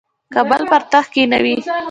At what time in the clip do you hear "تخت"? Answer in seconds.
0.91-1.09